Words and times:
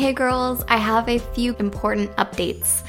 Hey 0.00 0.14
girls, 0.14 0.64
I 0.66 0.78
have 0.78 1.10
a 1.10 1.18
few 1.18 1.54
important 1.56 2.10
updates. 2.16 2.82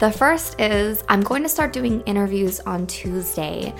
The 0.00 0.12
first 0.12 0.60
is 0.60 1.02
I'm 1.08 1.22
going 1.22 1.42
to 1.42 1.48
start 1.48 1.72
doing 1.72 2.02
interviews 2.02 2.60
on 2.60 2.86
Tuesday. 2.86 3.72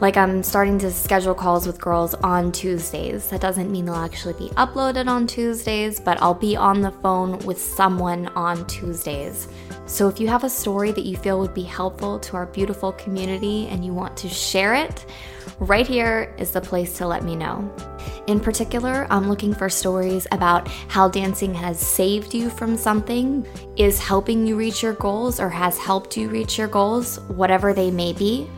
Like, 0.00 0.16
I'm 0.16 0.44
starting 0.44 0.78
to 0.78 0.92
schedule 0.92 1.34
calls 1.34 1.66
with 1.66 1.80
girls 1.80 2.14
on 2.14 2.52
Tuesdays. 2.52 3.28
That 3.30 3.40
doesn't 3.40 3.72
mean 3.72 3.86
they'll 3.86 3.96
actually 3.96 4.34
be 4.34 4.48
uploaded 4.50 5.08
on 5.08 5.26
Tuesdays, 5.26 5.98
but 5.98 6.22
I'll 6.22 6.34
be 6.34 6.56
on 6.56 6.80
the 6.80 6.92
phone 6.92 7.36
with 7.40 7.60
someone 7.60 8.28
on 8.28 8.64
Tuesdays. 8.68 9.48
So, 9.86 10.08
if 10.08 10.20
you 10.20 10.28
have 10.28 10.44
a 10.44 10.50
story 10.50 10.92
that 10.92 11.04
you 11.04 11.16
feel 11.16 11.40
would 11.40 11.52
be 11.52 11.64
helpful 11.64 12.20
to 12.20 12.36
our 12.36 12.46
beautiful 12.46 12.92
community 12.92 13.66
and 13.66 13.84
you 13.84 13.92
want 13.92 14.16
to 14.18 14.28
share 14.28 14.76
it, 14.76 15.04
right 15.58 15.86
here 15.86 16.32
is 16.38 16.52
the 16.52 16.60
place 16.60 16.96
to 16.98 17.06
let 17.06 17.24
me 17.24 17.34
know. 17.34 17.68
In 18.28 18.38
particular, 18.38 19.08
I'm 19.10 19.28
looking 19.28 19.52
for 19.52 19.68
stories 19.68 20.28
about 20.30 20.68
how 20.86 21.08
dancing 21.08 21.52
has 21.54 21.80
saved 21.80 22.34
you 22.34 22.50
from 22.50 22.76
something, 22.76 23.44
is 23.76 23.98
helping 23.98 24.46
you 24.46 24.56
reach 24.56 24.80
your 24.80 24.92
goals, 24.92 25.40
or 25.40 25.48
has 25.48 25.76
helped 25.76 26.16
you 26.16 26.28
reach 26.28 26.56
your 26.56 26.68
goals, 26.68 27.18
whatever 27.22 27.72
they 27.72 27.90
may 27.90 28.12
be. 28.12 28.48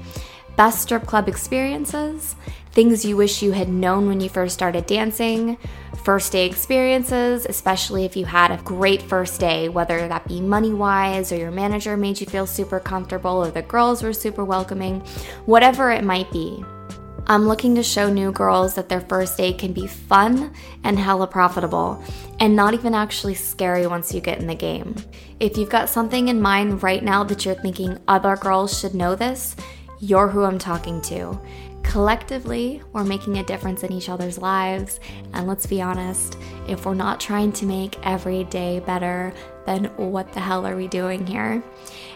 Best 0.60 0.82
strip 0.82 1.06
club 1.06 1.26
experiences, 1.26 2.36
things 2.72 3.02
you 3.02 3.16
wish 3.16 3.40
you 3.40 3.52
had 3.52 3.70
known 3.70 4.08
when 4.08 4.20
you 4.20 4.28
first 4.28 4.52
started 4.52 4.84
dancing, 4.84 5.56
first 6.04 6.32
day 6.32 6.44
experiences, 6.44 7.46
especially 7.46 8.04
if 8.04 8.14
you 8.14 8.26
had 8.26 8.50
a 8.50 8.62
great 8.62 9.00
first 9.00 9.40
day, 9.40 9.70
whether 9.70 10.06
that 10.06 10.28
be 10.28 10.38
money 10.38 10.74
wise 10.74 11.32
or 11.32 11.36
your 11.36 11.50
manager 11.50 11.96
made 11.96 12.20
you 12.20 12.26
feel 12.26 12.46
super 12.46 12.78
comfortable 12.78 13.42
or 13.42 13.50
the 13.50 13.62
girls 13.62 14.02
were 14.02 14.12
super 14.12 14.44
welcoming, 14.44 15.00
whatever 15.46 15.90
it 15.90 16.04
might 16.04 16.30
be. 16.30 16.62
I'm 17.26 17.48
looking 17.48 17.74
to 17.76 17.82
show 17.82 18.12
new 18.12 18.30
girls 18.30 18.74
that 18.74 18.90
their 18.90 19.00
first 19.00 19.38
day 19.38 19.54
can 19.54 19.72
be 19.72 19.86
fun 19.86 20.52
and 20.84 20.98
hella 20.98 21.26
profitable, 21.26 22.04
and 22.38 22.54
not 22.54 22.74
even 22.74 22.94
actually 22.94 23.34
scary 23.34 23.86
once 23.86 24.12
you 24.12 24.20
get 24.20 24.40
in 24.40 24.46
the 24.46 24.54
game. 24.54 24.94
If 25.38 25.56
you've 25.56 25.70
got 25.70 25.88
something 25.88 26.28
in 26.28 26.42
mind 26.42 26.82
right 26.82 27.02
now 27.02 27.24
that 27.24 27.46
you're 27.46 27.54
thinking 27.54 27.98
other 28.08 28.36
girls 28.36 28.78
should 28.78 28.94
know 28.94 29.14
this, 29.14 29.56
you're 30.00 30.28
who 30.28 30.44
I'm 30.44 30.58
talking 30.58 31.00
to. 31.02 31.38
Collectively, 31.82 32.82
we're 32.92 33.04
making 33.04 33.38
a 33.38 33.44
difference 33.44 33.82
in 33.82 33.92
each 33.92 34.08
other's 34.08 34.38
lives, 34.38 35.00
and 35.32 35.46
let's 35.46 35.66
be 35.66 35.82
honest, 35.82 36.36
if 36.68 36.84
we're 36.84 36.94
not 36.94 37.20
trying 37.20 37.52
to 37.52 37.66
make 37.66 37.98
every 38.06 38.44
day 38.44 38.80
better, 38.80 39.32
then 39.66 39.84
what 39.96 40.32
the 40.32 40.40
hell 40.40 40.66
are 40.66 40.76
we 40.76 40.88
doing 40.88 41.26
here? 41.26 41.62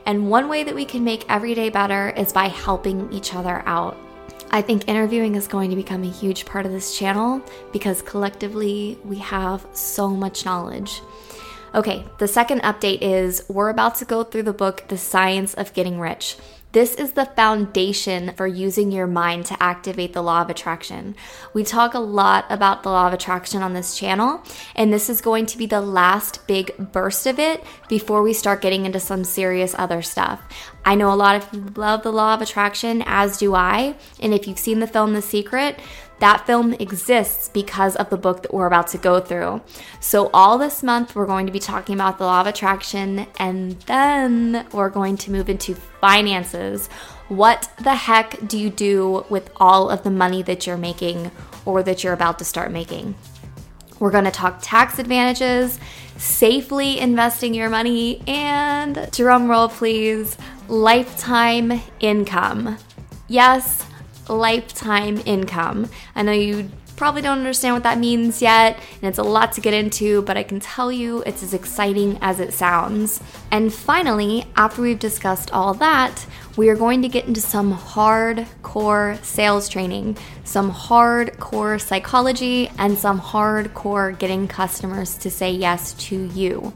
And 0.07 0.31
one 0.31 0.49
way 0.49 0.65
that 0.65 0.75
we 0.75 0.85
can 0.85 1.05
make 1.05 1.25
every 1.29 1.55
day 1.55 1.71
better 1.71 2.11
is 2.11 2.33
by 2.33 2.49
helping 2.49 3.13
each 3.13 3.35
other 3.35 3.63
out. 3.67 3.97
I 4.51 4.63
think 4.63 4.87
interviewing 4.87 5.35
is 5.35 5.49
going 5.49 5.71
to 5.71 5.77
become 5.77 6.05
a 6.05 6.11
huge 6.11 6.45
part 6.47 6.67
of 6.67 6.73
this 6.73 6.97
channel 6.97 7.43
because 7.73 8.03
collectively 8.03 8.99
we 9.05 9.17
have 9.17 9.67
so 9.73 10.09
much 10.09 10.45
knowledge. 10.45 11.01
Okay, 11.75 12.05
the 12.19 12.29
second 12.29 12.63
update 12.63 12.99
is 13.01 13.45
we're 13.49 13.71
about 13.71 13.97
to 13.97 14.05
go 14.05 14.23
through 14.23 14.45
the 14.45 14.53
book 14.53 14.85
The 14.87 14.99
Science 14.99 15.55
of 15.55 15.75
Getting 15.75 15.99
Rich. 15.99 16.37
This 16.75 16.97
is 16.97 17.13
the 17.13 17.27
foundation 17.27 18.33
for 18.35 18.49
using 18.49 18.91
your 18.91 19.07
mind 19.07 19.47
to 19.47 19.63
activate 19.63 20.13
the 20.13 20.25
law 20.25 20.43
of 20.43 20.51
attraction. 20.51 21.15
We 21.53 21.63
talk 21.63 21.95
a 21.95 22.01
lot 22.01 22.47
about 22.51 22.83
the 22.83 22.89
law 22.89 23.07
of 23.07 23.13
attraction 23.13 23.63
on 23.63 23.75
this 23.75 23.97
channel, 23.97 24.43
and 24.75 24.93
this 24.93 25.09
is 25.09 25.21
going 25.21 25.47
to 25.47 25.57
be 25.57 25.67
the 25.67 25.81
last 25.81 26.45
big 26.49 26.75
burst 26.91 27.29
of 27.29 27.39
it 27.39 27.63
before 27.89 28.23
we 28.23 28.33
start 28.33 28.61
getting 28.61 28.87
into 28.87 28.99
some 28.99 29.23
serious 29.23 29.77
other 29.79 30.03
stuff. 30.03 30.43
I 30.85 30.95
know 30.95 31.13
a 31.13 31.17
lot 31.17 31.37
of 31.37 31.53
you 31.53 31.73
love 31.77 32.03
the 32.03 32.13
law 32.13 32.35
of 32.35 32.43
attraction, 32.43 33.03
as 33.07 33.39
do 33.39 33.55
I, 33.55 33.97
and 34.21 34.35
if 34.35 34.47
you've 34.47 34.59
seen 34.59 34.81
the 34.81 34.87
film 34.87 35.15
The 35.15 35.23
Secret, 35.23 35.79
that 36.21 36.47
film 36.47 36.75
exists 36.75 37.49
because 37.49 37.97
of 37.97 38.11
the 38.11 38.17
book 38.17 38.43
that 38.43 38.55
we're 38.55 38.67
about 38.67 38.89
to 38.89 38.99
go 38.99 39.19
through. 39.21 39.63
So, 40.01 40.31
all 40.33 40.59
this 40.59 40.83
month, 40.83 41.15
we're 41.15 41.27
going 41.27 41.47
to 41.47 41.53
be 41.53 41.59
talking 41.59 41.95
about 41.95 42.19
the 42.19 42.25
law 42.25 42.41
of 42.41 42.47
attraction, 42.47 43.27
and 43.39 43.73
then 43.83 44.67
we're 44.73 44.91
going 44.91 45.17
to 45.19 45.31
move 45.31 45.49
into 45.49 45.75
finances. 45.75 46.89
What 47.29 47.71
the 47.83 47.95
heck 47.95 48.47
do 48.47 48.59
you 48.59 48.71
do 48.71 49.25
with 49.29 49.51
all 49.57 49.91
of 49.91 50.03
the 50.03 50.11
money 50.11 50.43
that 50.43 50.67
you're 50.67 50.77
making 50.77 51.31
or 51.65 51.83
that 51.83 52.05
you're 52.05 52.13
about 52.13 52.39
to 52.39 52.45
start 52.45 52.71
making? 52.71 53.15
We're 53.99 54.11
going 54.11 54.25
to 54.25 54.31
talk 54.31 54.59
tax 54.61 54.99
advantages, 54.99 55.79
safely 56.17 56.99
investing 56.99 57.55
your 57.55 57.71
money, 57.71 58.23
and 58.27 59.09
drum 59.13 59.49
roll 59.49 59.69
please, 59.69 60.37
lifetime 60.69 61.81
income. 62.01 62.79
Yes, 63.29 63.87
lifetime 64.29 65.23
income. 65.27 65.89
I 66.15 66.23
know 66.23 66.33
you 66.33 66.71
probably 66.97 67.23
don't 67.23 67.39
understand 67.39 67.75
what 67.75 67.83
that 67.83 67.99
means 67.99 68.41
yet, 68.41 68.79
and 68.95 69.05
it's 69.05 69.19
a 69.19 69.23
lot 69.23 69.53
to 69.53 69.61
get 69.61 69.75
into, 69.75 70.23
but 70.23 70.37
I 70.37 70.43
can 70.43 70.61
tell 70.61 70.93
you 70.93 71.23
it's 71.23 71.43
as 71.43 71.53
exciting 71.53 72.19
as 72.21 72.41
it 72.41 72.53
sounds. 72.53 73.21
And 73.51 73.73
finally, 73.73 74.47
after 74.57 74.83
we've 74.83 74.99
discussed 74.99 75.53
all 75.53 75.75
that, 75.75 76.25
we 76.57 76.69
are 76.69 76.77
going 76.77 77.03
to 77.03 77.09
get 77.09 77.27
into 77.27 77.41
some 77.41 77.77
hardcore 77.77 79.23
sales 79.25 79.69
training, 79.69 80.17
some 80.45 80.71
hardcore 80.71 81.81
psychology, 81.81 82.71
and 82.79 82.97
some 82.97 83.21
hardcore 83.21 84.17
getting 84.19 84.47
customers 84.47 85.17
to 85.19 85.31
say 85.31 85.51
yes 85.51 85.95
to 85.95 86.27
you. 86.29 86.73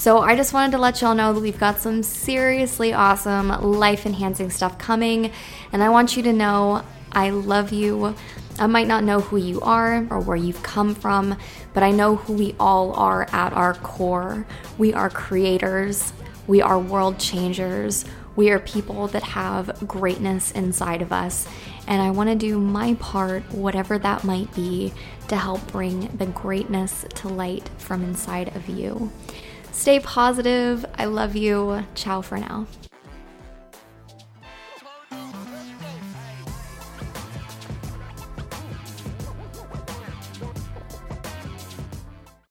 So 0.00 0.20
I 0.20 0.34
just 0.34 0.54
wanted 0.54 0.72
to 0.72 0.78
let 0.78 1.02
y'all 1.02 1.14
know 1.14 1.34
that 1.34 1.40
we've 1.40 1.60
got 1.60 1.78
some 1.78 2.02
seriously 2.02 2.94
awesome 2.94 3.48
life 3.48 4.06
enhancing 4.06 4.48
stuff 4.48 4.78
coming. 4.78 5.30
And 5.74 5.82
I 5.82 5.90
want 5.90 6.16
you 6.16 6.22
to 6.22 6.32
know 6.32 6.82
I 7.12 7.28
love 7.28 7.70
you. 7.70 8.14
I 8.58 8.66
might 8.66 8.86
not 8.86 9.04
know 9.04 9.20
who 9.20 9.36
you 9.36 9.60
are 9.60 10.06
or 10.08 10.20
where 10.20 10.38
you've 10.38 10.62
come 10.62 10.94
from, 10.94 11.36
but 11.74 11.82
I 11.82 11.90
know 11.90 12.16
who 12.16 12.32
we 12.32 12.54
all 12.58 12.94
are 12.94 13.28
at 13.30 13.52
our 13.52 13.74
core. 13.74 14.46
We 14.78 14.94
are 14.94 15.10
creators, 15.10 16.14
we 16.46 16.62
are 16.62 16.78
world 16.78 17.18
changers, 17.18 18.06
we 18.36 18.50
are 18.52 18.58
people 18.58 19.06
that 19.08 19.22
have 19.22 19.86
greatness 19.86 20.50
inside 20.52 21.02
of 21.02 21.12
us. 21.12 21.46
And 21.86 22.00
I 22.00 22.10
want 22.10 22.30
to 22.30 22.36
do 22.36 22.58
my 22.58 22.94
part, 22.94 23.42
whatever 23.52 23.98
that 23.98 24.24
might 24.24 24.54
be, 24.54 24.94
to 25.28 25.36
help 25.36 25.70
bring 25.70 26.06
the 26.16 26.24
greatness 26.24 27.04
to 27.16 27.28
light 27.28 27.68
from 27.76 28.02
inside 28.02 28.56
of 28.56 28.66
you. 28.66 29.12
Stay 29.72 30.00
positive. 30.00 30.84
I 30.98 31.06
love 31.06 31.36
you. 31.36 31.84
Ciao 31.94 32.20
for 32.20 32.38
now. 32.38 32.66